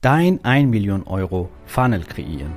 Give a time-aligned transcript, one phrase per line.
[0.00, 2.54] dein 1 Million Euro Funnel kreieren.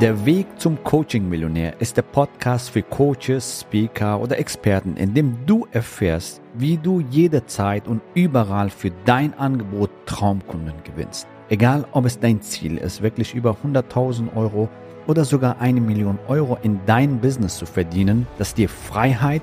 [0.00, 5.66] Der Weg zum Coaching-Millionär ist der Podcast für Coaches, Speaker oder Experten, in dem du
[5.70, 11.28] erfährst, wie du jederzeit und überall für dein Angebot Traumkunden gewinnst.
[11.48, 14.68] Egal, ob es dein Ziel ist, wirklich über 100.000 Euro
[15.06, 19.42] oder sogar eine Million Euro in dein Business zu verdienen, das dir Freiheit,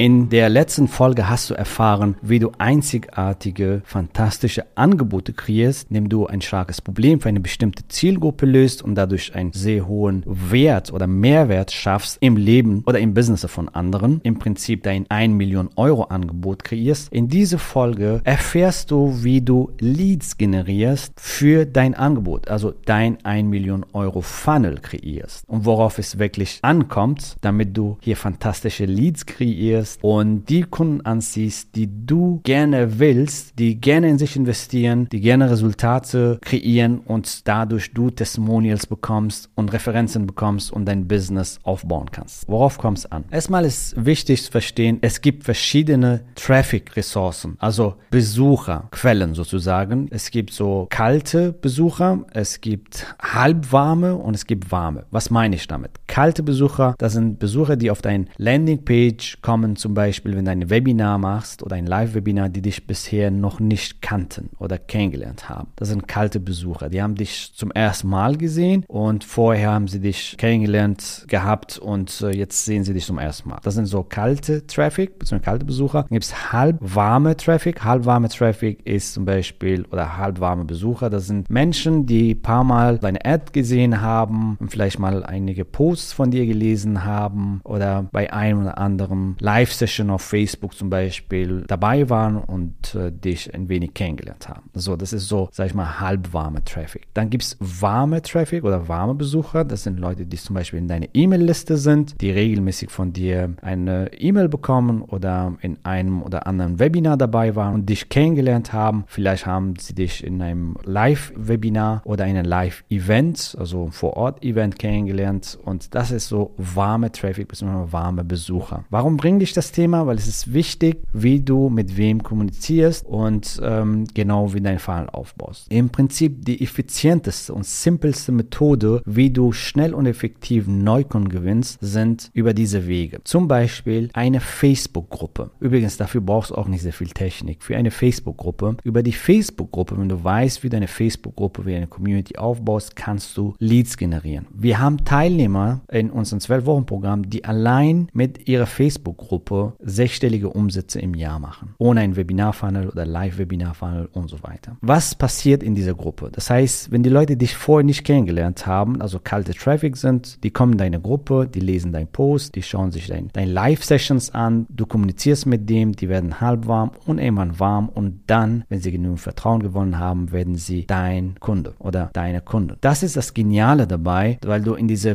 [0.00, 6.26] In der letzten Folge hast du erfahren, wie du einzigartige, fantastische Angebote kreierst, indem du
[6.26, 11.06] ein starkes Problem für eine bestimmte Zielgruppe löst und dadurch einen sehr hohen Wert oder
[11.06, 14.22] Mehrwert schaffst im Leben oder im Business von anderen.
[14.22, 17.12] Im Prinzip dein 1 Million Euro Angebot kreierst.
[17.12, 23.46] In dieser Folge erfährst du, wie du Leads generierst für dein Angebot, also dein 1
[23.50, 29.89] Million Euro Funnel kreierst und worauf es wirklich ankommt, damit du hier fantastische Leads kreierst
[29.90, 35.20] bist und die Kunden anziehst, die du gerne willst, die gerne in sich investieren, die
[35.20, 42.10] gerne Resultate kreieren und dadurch du Testimonials bekommst und Referenzen bekommst und dein Business aufbauen
[42.10, 42.48] kannst.
[42.48, 43.24] Worauf kommt es an?
[43.30, 50.08] Erstmal ist wichtig zu verstehen, es gibt verschiedene Traffic-Ressourcen, also Besucherquellen sozusagen.
[50.10, 55.06] Es gibt so kalte Besucher, es gibt halbwarme und es gibt warme.
[55.10, 55.92] Was meine ich damit?
[56.10, 60.68] Kalte Besucher, das sind Besucher, die auf dein Landingpage kommen zum Beispiel, wenn du ein
[60.68, 65.68] Webinar machst oder ein Live-Webinar, die dich bisher noch nicht kannten oder kennengelernt haben.
[65.76, 66.88] Das sind kalte Besucher.
[66.88, 72.20] Die haben dich zum ersten Mal gesehen und vorher haben sie dich kennengelernt gehabt und
[72.22, 73.60] äh, jetzt sehen sie dich zum ersten Mal.
[73.62, 76.02] Das sind so kalte Traffic, beziehungsweise kalte Besucher.
[76.02, 77.84] Dann gibt es halbwarme Traffic.
[77.84, 81.08] Halbwarme Traffic ist zum Beispiel oder halbwarme Besucher.
[81.08, 85.64] Das sind Menschen, die ein paar Mal deine Ad gesehen haben und vielleicht mal einige
[85.64, 90.90] Posts von dir gelesen haben oder bei einem oder anderen Live Live-Session auf Facebook zum
[90.90, 94.70] Beispiel dabei waren und äh, dich ein wenig kennengelernt haben.
[94.74, 97.06] So, das ist so, sag ich mal, halbwarme Traffic.
[97.14, 99.64] Dann gibt es warme Traffic oder warme Besucher.
[99.64, 104.10] Das sind Leute, die zum Beispiel in deiner E-Mail-Liste sind, die regelmäßig von dir eine
[104.18, 109.04] E-Mail bekommen oder in einem oder anderen Webinar dabei waren und dich kennengelernt haben.
[109.06, 116.10] Vielleicht haben sie dich in einem Live-Webinar oder einem Live-Event, also Vor-Ort-Event kennengelernt und das
[116.10, 117.92] ist so warme Traffic bzw.
[117.92, 118.84] warme Besucher.
[118.90, 123.60] Warum bringe ich das Thema, weil es ist wichtig, wie du mit wem kommunizierst und
[123.62, 125.66] ähm, genau wie dein Funnel aufbaust.
[125.70, 132.30] Im Prinzip die effizienteste und simpelste Methode, wie du schnell und effektiv Neukunden gewinnst, sind
[132.32, 133.20] über diese Wege.
[133.24, 135.50] Zum Beispiel eine Facebook-Gruppe.
[135.60, 137.62] Übrigens, dafür brauchst du auch nicht sehr viel Technik.
[137.62, 142.36] Für eine Facebook-Gruppe, über die Facebook-Gruppe, wenn du weißt, wie deine Facebook-Gruppe, wie eine Community
[142.36, 144.46] aufbaust, kannst du Leads generieren.
[144.52, 151.14] Wir haben Teilnehmer in unserem 12-Wochen-Programm, die allein mit ihrer Facebook-Gruppe Gruppe sechsstellige Umsätze im
[151.14, 151.74] Jahr machen.
[151.78, 154.76] Ohne ein Webinar-Funnel oder Live-Webinar-Funnel und so weiter.
[154.80, 156.30] Was passiert in dieser Gruppe?
[156.32, 160.50] Das heißt, wenn die Leute dich vorher nicht kennengelernt haben, also kalte Traffic sind, die
[160.50, 164.66] kommen in deine Gruppe, die lesen deinen Post, die schauen sich dein, deine Live-Sessions an,
[164.68, 168.92] du kommunizierst mit dem, die werden halb warm und irgendwann warm und dann, wenn sie
[168.92, 172.76] genügend Vertrauen gewonnen haben, werden sie dein Kunde oder deine Kunde.
[172.80, 175.14] Das ist das Geniale dabei, weil du in dieser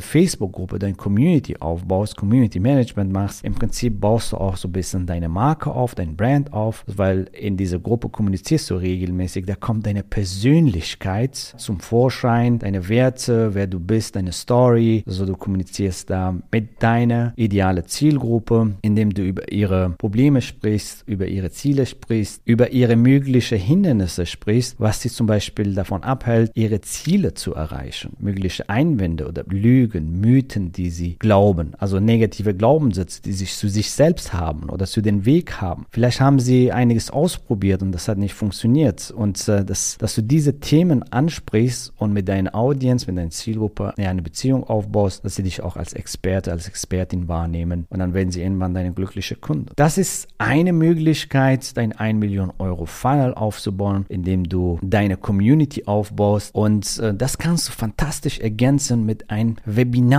[0.56, 4.72] Facebook-Gruppe dein Community aufbaust, Community Management machst, im Prinzip baust baust du auch so ein
[4.72, 9.56] bisschen deine Marke auf, dein Brand auf, weil in dieser Gruppe kommunizierst du regelmäßig, da
[9.56, 16.10] kommt deine Persönlichkeit zum Vorschein, deine Werte, wer du bist, deine Story, also du kommunizierst
[16.10, 22.42] da mit deiner ideale Zielgruppe, indem du über ihre Probleme sprichst, über ihre Ziele sprichst,
[22.46, 28.14] über ihre möglichen Hindernisse sprichst, was sie zum Beispiel davon abhält, ihre Ziele zu erreichen,
[28.20, 33.92] mögliche Einwände oder Lügen, Mythen, die sie glauben, also negative Glaubenssätze, die sich zu sich
[33.92, 35.86] selbst haben oder zu den Weg haben.
[35.90, 39.12] Vielleicht haben sie einiges ausprobiert und das hat nicht funktioniert.
[39.12, 43.94] Und äh, das, dass du diese Themen ansprichst und mit deiner Audience, mit deiner Zielgruppe
[43.98, 48.32] eine Beziehung aufbaust, dass sie dich auch als Experte, als Expertin wahrnehmen und dann werden
[48.32, 49.72] sie irgendwann deine glückliche Kunde.
[49.76, 56.54] Das ist eine Möglichkeit, dein 1 Million Euro Funnel aufzubauen, indem du deine Community aufbaust
[56.54, 59.56] und äh, das kannst du fantastisch ergänzen mit einem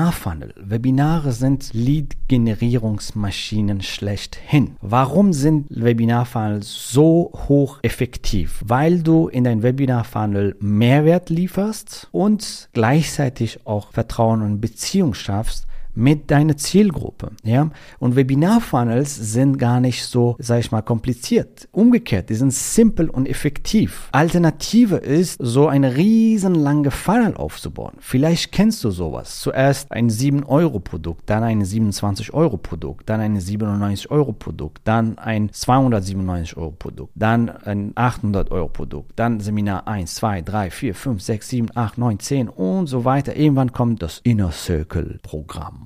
[0.06, 0.55] Webinar-Funnel.
[0.56, 4.76] Webinare sind Lead-Generierungsmaschinen schlechthin.
[4.81, 8.62] Warum sind Webinar-Funnels so hoch effektiv?
[8.64, 16.31] Weil du in dein Webinar-Funnel Mehrwert lieferst und gleichzeitig auch Vertrauen und Beziehung schaffst mit
[16.31, 17.32] deiner Zielgruppe.
[17.43, 17.70] Ja?
[17.98, 21.69] Und Webinar-Funnels sind gar nicht so, sag ich mal, kompliziert.
[21.72, 24.08] Umgekehrt, die sind simpel und effektiv.
[24.12, 27.94] Alternative ist, so ein riesenlange Funnel aufzubauen.
[27.98, 29.40] Vielleicht kennst du sowas.
[29.40, 39.12] Zuerst ein 7-Euro-Produkt, dann ein 27-Euro-Produkt, dann ein 97-Euro-Produkt, dann ein 297-Euro-Produkt, dann ein 800-Euro-Produkt,
[39.16, 43.34] dann Seminar 1, 2, 3, 4, 5, 6, 7, 8, 9, 10 und so weiter.
[43.37, 45.86] Irgendwann kommt das Inner Circle-Programm.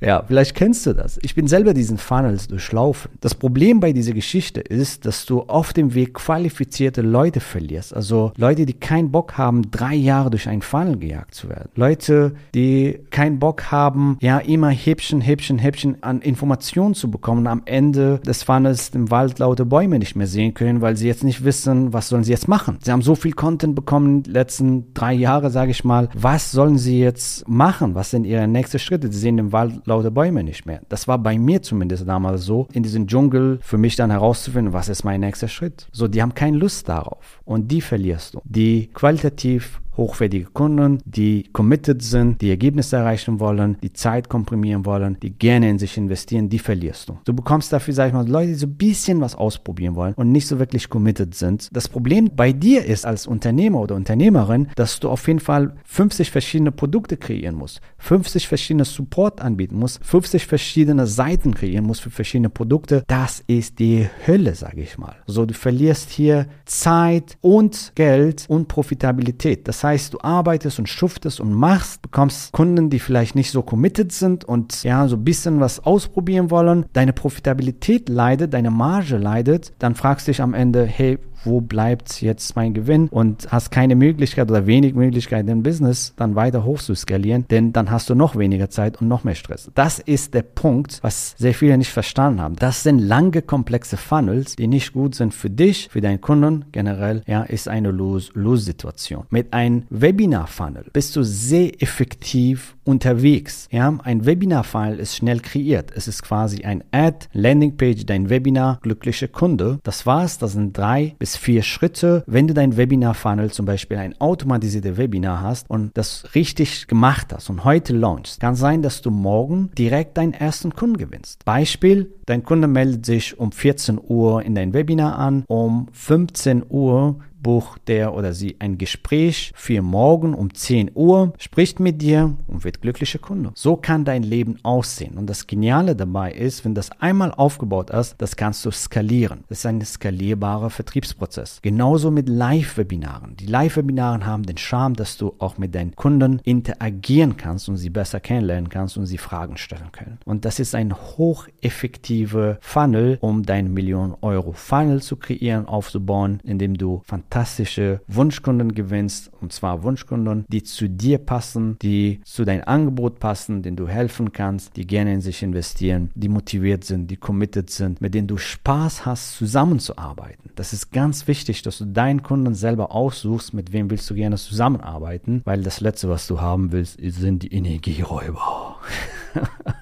[0.00, 1.18] Ja, vielleicht kennst du das.
[1.22, 3.10] Ich bin selber diesen Funnels durchlaufen.
[3.20, 7.94] Das Problem bei dieser Geschichte ist, dass du auf dem Weg qualifizierte Leute verlierst.
[7.94, 11.70] Also Leute, die keinen Bock haben, drei Jahre durch einen Funnel gejagt zu werden.
[11.74, 17.46] Leute, die keinen Bock haben, ja, immer Häppchen, Häppchen, Häppchen an Informationen zu bekommen und
[17.48, 21.24] am Ende des Funnels im Wald laute Bäume nicht mehr sehen können, weil sie jetzt
[21.24, 22.78] nicht wissen, was sollen sie jetzt machen.
[22.82, 26.08] Sie haben so viel Content bekommen, die letzten drei Jahre, sage ich mal.
[26.14, 27.96] Was sollen sie jetzt machen?
[27.96, 29.10] Was sind ihre nächsten Schritte?
[29.10, 30.80] Sie sehen im Wald laute Bäume nicht mehr.
[30.88, 34.88] Das war bei mir zumindest damals so, in diesem Dschungel für mich dann herauszufinden, was
[34.88, 35.88] ist mein nächster Schritt.
[35.92, 38.40] So, die haben keine Lust darauf und die verlierst du.
[38.44, 45.18] Die qualitativ hochwertige Kunden, die committed sind, die Ergebnisse erreichen wollen, die Zeit komprimieren wollen,
[45.20, 47.18] die gerne in sich investieren, die verlierst du.
[47.24, 50.32] Du bekommst dafür, sag ich mal, Leute, die so ein bisschen was ausprobieren wollen und
[50.32, 51.68] nicht so wirklich committed sind.
[51.72, 56.30] Das Problem bei dir ist als Unternehmer oder Unternehmerin, dass du auf jeden Fall 50
[56.30, 62.10] verschiedene Produkte kreieren musst, 50 verschiedene Support anbieten musst, 50 verschiedene Seiten kreieren musst für
[62.10, 63.02] verschiedene Produkte.
[63.06, 65.16] Das ist die Hölle, sage ich mal.
[65.26, 69.68] So, du verlierst hier Zeit und Geld und Profitabilität.
[69.68, 73.62] Das heißt, heißt, du arbeitest und schuftest und machst, bekommst Kunden, die vielleicht nicht so
[73.62, 76.86] committed sind und ja, so ein bisschen was ausprobieren wollen.
[76.92, 79.72] Deine Profitabilität leidet, deine Marge leidet.
[79.78, 83.96] Dann fragst du dich am Ende, hey, wo bleibt jetzt mein Gewinn und hast keine
[83.96, 88.14] Möglichkeit oder wenig Möglichkeit im Business dann weiter hoch zu skalieren, denn dann hast du
[88.14, 89.70] noch weniger Zeit und noch mehr Stress.
[89.74, 92.56] Das ist der Punkt, was sehr viele nicht verstanden haben.
[92.56, 97.22] Das sind lange komplexe Funnels, die nicht gut sind für dich, für deinen Kunden generell.
[97.26, 99.26] Ja, ist eine Lose-Lose-Situation.
[99.30, 103.68] Mit einem Webinar-Funnel bist du sehr effektiv unterwegs.
[103.70, 105.92] Ja, ein Webinar-Funnel ist schnell kreiert.
[105.94, 109.78] Es ist quasi ein Ad, Landingpage, dein Webinar, glückliche Kunde.
[109.82, 110.38] Das war's.
[110.38, 112.24] Das sind drei bis vier Schritte.
[112.26, 117.50] Wenn du dein Webinar-Funnel zum Beispiel ein automatisiertes Webinar hast und das richtig gemacht hast
[117.50, 121.44] und heute launchst, kann sein, dass du morgen direkt deinen ersten Kunden gewinnst.
[121.44, 127.20] Beispiel, dein Kunde meldet sich um 14 Uhr in dein Webinar an, um 15 Uhr
[127.42, 132.64] bucht der oder sie ein Gespräch für morgen um 10 Uhr, spricht mit dir und
[132.64, 133.52] wird glücklicher Kunde.
[133.54, 135.16] So kann dein Leben aussehen.
[135.16, 139.44] Und das Geniale dabei ist, wenn das einmal aufgebaut ist, das kannst du skalieren.
[139.48, 141.60] Das ist ein skalierbarer Vertriebsprozess.
[141.62, 143.36] Genauso mit Live-Webinaren.
[143.36, 147.90] Die Live-Webinaren haben den Charme, dass du auch mit deinen Kunden interagieren kannst und sie
[147.90, 150.18] besser kennenlernen kannst und sie Fragen stellen können.
[150.24, 156.76] Und das ist ein hocheffektiver Funnel, um deinen Millionen Euro Funnel zu kreieren, aufzubauen, indem
[156.76, 162.64] du fantastisch fantastische Wunschkunden gewinnst, und zwar Wunschkunden, die zu dir passen, die zu deinem
[162.64, 167.16] Angebot passen, denen du helfen kannst, die gerne in sich investieren, die motiviert sind, die
[167.16, 170.50] committed sind, mit denen du Spaß hast, zusammenzuarbeiten.
[170.54, 174.36] Das ist ganz wichtig, dass du deinen Kunden selber aussuchst, mit wem willst du gerne
[174.36, 178.76] zusammenarbeiten, weil das Letzte, was du haben willst, sind die Energieräuber.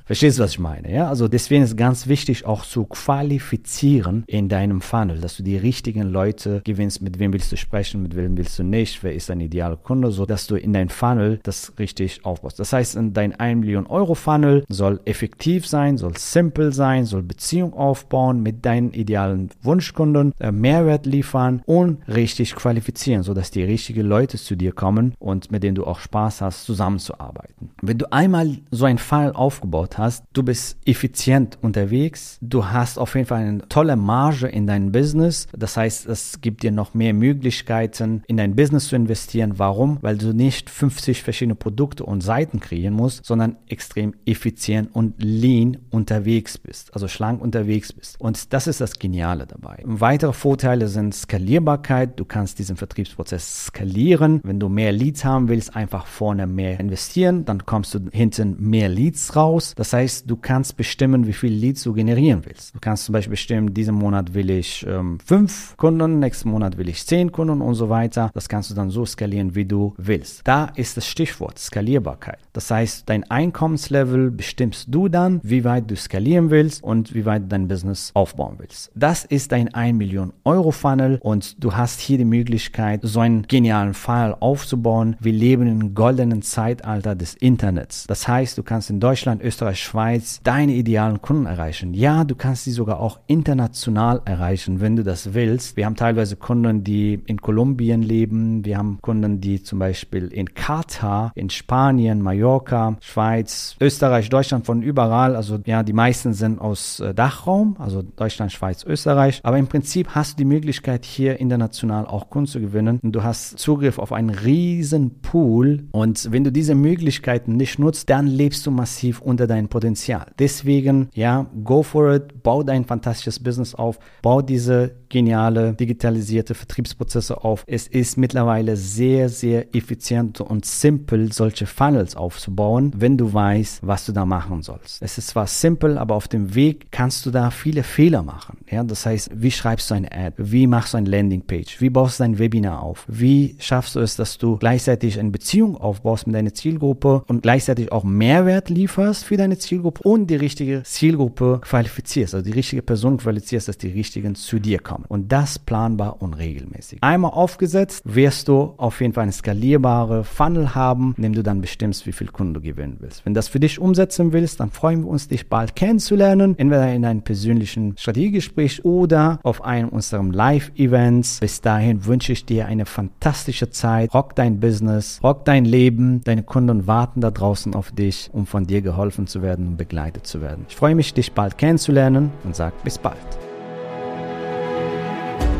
[0.06, 0.92] Verstehst du, was ich meine?
[0.92, 5.56] Ja, also deswegen ist ganz wichtig, auch zu qualifizieren in deinem Funnel, dass du die
[5.56, 9.30] richtigen Leute gewinnst, mit wem willst du sprechen, mit wem willst du nicht, wer ist
[9.30, 12.60] dein idealer Kunde, so dass du in dein Funnel das richtig aufbaust.
[12.60, 17.24] Das heißt, in dein 1 Million Euro Funnel soll effektiv sein, soll simpel sein, soll
[17.24, 23.64] Beziehung aufbauen mit deinen idealen Wunschkunden, äh, Mehrwert liefern und richtig qualifizieren, so dass die
[23.64, 27.70] richtigen Leute zu dir kommen und mit denen du auch Spaß hast, zusammenzuarbeiten.
[27.82, 33.14] Wenn du einmal so ein Funnel aufgebaut hast, du bist effizient unterwegs, du hast auf
[33.14, 35.46] jeden Fall eine tolle Marge in dein Business.
[35.56, 39.58] Das heißt, es gibt dir noch mehr Möglichkeiten, in dein Business zu investieren.
[39.58, 39.98] Warum?
[40.02, 45.78] Weil du nicht 50 verschiedene Produkte und Seiten kreieren musst, sondern extrem effizient und lean
[45.90, 48.20] unterwegs bist, also schlank unterwegs bist.
[48.20, 49.82] Und das ist das Geniale dabei.
[49.84, 52.18] Weitere Vorteile sind Skalierbarkeit.
[52.18, 54.40] Du kannst diesen Vertriebsprozess skalieren.
[54.44, 58.88] Wenn du mehr Leads haben willst, einfach vorne mehr investieren, dann kommst du hinten mehr
[58.88, 59.74] Leads raus.
[59.76, 62.74] Das Das heißt, du kannst bestimmen, wie viel Leads du generieren willst.
[62.74, 66.88] Du kannst zum Beispiel bestimmen, diesen Monat will ich ähm, fünf Kunden, nächsten Monat will
[66.88, 68.32] ich zehn Kunden und so weiter.
[68.34, 70.40] Das kannst du dann so skalieren, wie du willst.
[70.42, 72.40] Da ist das Stichwort Skalierbarkeit.
[72.52, 77.44] Das heißt, dein Einkommenslevel bestimmst du dann, wie weit du skalieren willst und wie weit
[77.52, 78.90] dein Business aufbauen willst.
[78.96, 83.42] Das ist dein 1 Million Euro Funnel und du hast hier die Möglichkeit, so einen
[83.42, 85.14] genialen Funnel aufzubauen.
[85.20, 88.08] Wir leben im goldenen Zeitalter des Internets.
[88.08, 91.94] Das heißt, du kannst in Deutschland, Österreich, Schweiz deine idealen Kunden erreichen.
[91.94, 95.76] Ja, du kannst sie sogar auch international erreichen, wenn du das willst.
[95.76, 98.64] Wir haben teilweise Kunden, die in Kolumbien leben.
[98.64, 104.82] Wir haben Kunden, die zum Beispiel in Katar, in Spanien, Mallorca, Schweiz, Österreich, Deutschland, von
[104.82, 105.36] überall.
[105.36, 109.40] Also ja, die meisten sind aus äh, Dachraum, also Deutschland, Schweiz, Österreich.
[109.42, 113.00] Aber im Prinzip hast du die Möglichkeit, hier international auch Kunden zu gewinnen.
[113.02, 115.84] Und du hast Zugriff auf einen riesen Pool.
[115.92, 120.26] Und wenn du diese Möglichkeiten nicht nutzt, dann lebst du massiv unter deinem Potenzial.
[120.38, 127.44] Deswegen, ja, go for it, bau dein fantastisches Business auf, bau diese geniale digitalisierte Vertriebsprozesse
[127.44, 127.64] auf.
[127.66, 134.06] Es ist mittlerweile sehr, sehr effizient und simpel, solche Funnels aufzubauen, wenn du weißt, was
[134.06, 135.02] du da machen sollst.
[135.02, 138.58] Es ist zwar simpel, aber auf dem Weg kannst du da viele Fehler machen.
[138.70, 140.34] Ja, das heißt, wie schreibst du eine Ad?
[140.38, 141.80] Wie machst du eine Landingpage?
[141.80, 143.04] Wie baust du dein Webinar auf?
[143.08, 147.92] Wie schaffst du es, dass du gleichzeitig eine Beziehung aufbaust mit deiner Zielgruppe und gleichzeitig
[147.92, 153.18] auch Mehrwert lieferst für deine Zielgruppe und die richtige Zielgruppe qualifizierst, also die richtige Person
[153.18, 155.04] qualifizierst, dass die richtigen zu dir kommen.
[155.08, 156.98] Und das planbar und regelmäßig.
[157.02, 161.60] Einmal aufgesetzt, wirst du auf jeden Fall eine skalierbare Funnel haben, in dem du dann
[161.60, 163.24] bestimmst, wie viel Kunden du gewinnen willst.
[163.24, 167.04] Wenn das für dich umsetzen willst, dann freuen wir uns, dich bald kennenzulernen, entweder in
[167.04, 171.40] einem persönlichen Strategiegespräch oder auf einem unserer Live-Events.
[171.40, 174.12] Bis dahin wünsche ich dir eine fantastische Zeit.
[174.14, 176.22] Rock dein Business, rock dein Leben.
[176.24, 180.26] Deine Kunden warten da draußen auf dich, um von dir geholfen zu werden und begleitet
[180.26, 180.66] zu werden.
[180.68, 183.45] Ich freue mich, dich bald kennenzulernen und sage bis bald.